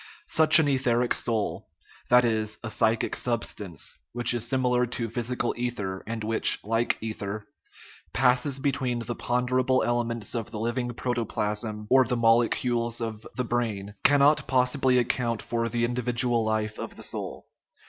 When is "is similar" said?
4.33-4.87